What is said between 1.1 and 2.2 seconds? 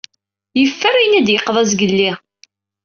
i d-yeqḍa zgelli.